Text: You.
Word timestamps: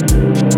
You. 0.00 0.49